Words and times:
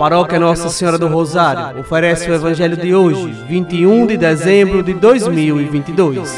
paróquia 0.00 0.40
Nossa 0.40 0.70
Senhora 0.70 0.96
do 0.96 1.08
Rosário 1.08 1.78
oferece 1.78 2.30
o 2.30 2.34
Evangelho 2.34 2.74
de 2.74 2.94
hoje, 2.94 3.32
21 3.46 4.06
de 4.06 4.16
dezembro 4.16 4.82
de 4.82 4.94
2022. 4.94 6.32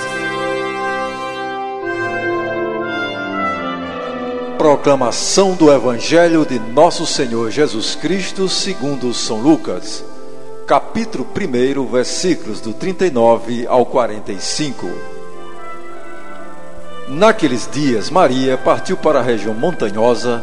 Proclamação 4.59 5.55
do 5.55 5.73
Evangelho 5.73 6.45
de 6.45 6.59
Nosso 6.59 7.07
Senhor 7.07 7.53
Jesus 7.53 7.95
Cristo, 7.95 8.49
segundo 8.49 9.15
São 9.15 9.41
Lucas, 9.41 10.05
capítulo 10.67 11.25
1, 11.25 11.87
versículos 11.87 12.61
do 12.61 12.73
39 12.73 13.65
ao 13.69 13.87
45. 13.87 14.91
Naqueles 17.07 17.71
dias, 17.71 18.11
Maria 18.11 18.59
partiu 18.59 18.97
para 18.97 19.21
a 19.21 19.23
região 19.23 19.55
montanhosa 19.55 20.43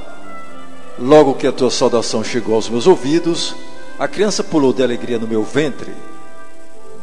Logo 1.01 1.33
que 1.33 1.47
a 1.47 1.51
tua 1.51 1.71
saudação 1.71 2.23
chegou 2.23 2.53
aos 2.53 2.69
meus 2.69 2.85
ouvidos, 2.85 3.55
a 3.97 4.07
criança 4.07 4.43
pulou 4.43 4.71
de 4.71 4.83
alegria 4.83 5.17
no 5.17 5.27
meu 5.27 5.43
ventre. 5.43 5.91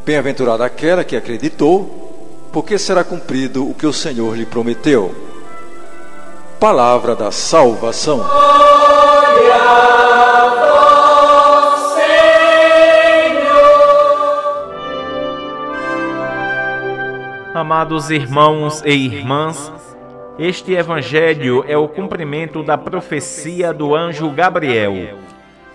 Bem-aventurada 0.04 0.64
aquela 0.64 1.02
que 1.02 1.16
acreditou, 1.16 2.48
porque 2.52 2.78
será 2.78 3.02
cumprido 3.02 3.68
o 3.68 3.74
que 3.74 3.88
o 3.88 3.92
Senhor 3.92 4.36
lhe 4.36 4.46
prometeu. 4.46 5.12
Palavra 6.60 7.16
da 7.16 7.32
salvação. 7.32 8.24
Amados 17.52 18.10
irmãos 18.10 18.80
e 18.86 18.92
irmãs, 18.92 19.72
este 20.38 20.72
evangelho 20.72 21.64
é 21.66 21.76
o 21.76 21.88
cumprimento 21.88 22.62
da 22.62 22.78
profecia 22.78 23.74
do 23.74 23.92
anjo 23.92 24.30
Gabriel. 24.30 25.18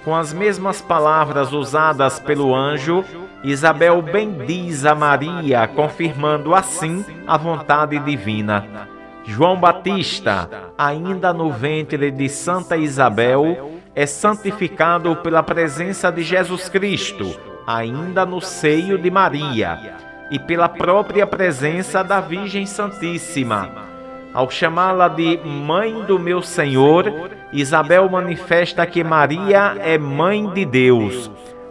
Com 0.05 0.15
as 0.15 0.33
mesmas 0.33 0.81
palavras 0.81 1.51
usadas 1.51 2.17
pelo 2.17 2.55
anjo, 2.55 3.03
Isabel 3.43 4.01
bendiz 4.01 4.85
a 4.85 4.95
Maria, 4.95 5.67
confirmando 5.67 6.55
assim 6.55 7.03
a 7.27 7.35
vontade 7.35 7.99
divina. 7.99 8.87
João 9.25 9.57
Batista, 9.57 10.49
ainda 10.77 11.33
no 11.33 11.51
ventre 11.51 12.09
de 12.09 12.29
Santa 12.29 12.77
Isabel, 12.77 13.81
é 13.93 14.05
santificado 14.05 15.13
pela 15.17 15.43
presença 15.43 16.09
de 16.09 16.23
Jesus 16.23 16.69
Cristo, 16.69 17.37
ainda 17.67 18.25
no 18.25 18.39
seio 18.39 18.97
de 18.97 19.11
Maria, 19.11 19.97
e 20.31 20.39
pela 20.39 20.69
própria 20.69 21.27
presença 21.27 22.01
da 22.01 22.21
Virgem 22.21 22.65
Santíssima 22.65 23.82
ao 24.33 24.49
chamá-la 24.49 25.07
de 25.07 25.37
Mãe 25.45 26.03
do 26.03 26.17
meu 26.17 26.41
Senhor, 26.41 27.29
Isabel 27.51 28.09
manifesta 28.09 28.85
que 28.85 29.03
Maria 29.03 29.77
é 29.79 29.97
Mãe 29.97 30.49
de 30.49 30.65
Deus. 30.65 31.29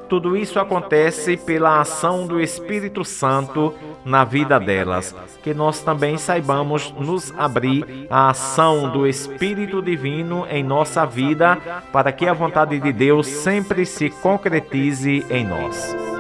Tudo 0.09 0.37
isso 0.37 0.61
acontece 0.61 1.39
pela 1.39 1.81
ação 1.81 2.27
do 2.27 2.39
Espírito 2.39 3.03
Santo 3.03 3.75
na 4.05 4.25
vida 4.25 4.61
delas. 4.61 5.17
Que 5.43 5.55
nós 5.55 5.81
também 5.81 6.19
saibamos 6.19 6.93
nos 6.99 7.33
abrir 7.39 8.07
à 8.11 8.29
ação 8.29 8.91
do 8.91 9.07
Espírito 9.07 9.81
Divino 9.81 10.47
em 10.51 10.63
nossa 10.63 11.07
vida, 11.07 11.57
para 11.91 12.13
que 12.13 12.29
a 12.29 12.35
vontade 12.35 12.79
de 12.79 12.93
Deus 12.93 13.27
sempre 13.27 13.87
se 13.87 14.11
concretize 14.11 15.25
em 15.31 15.47
nós. 15.47 16.12